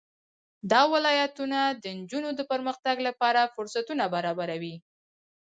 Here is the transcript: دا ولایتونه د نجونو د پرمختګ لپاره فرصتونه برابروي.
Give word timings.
دا 0.71 0.81
ولایتونه 0.93 1.59
د 1.83 1.85
نجونو 1.97 2.29
د 2.35 2.41
پرمختګ 2.51 2.95
لپاره 3.07 3.51
فرصتونه 3.53 4.03
برابروي. 4.15 4.75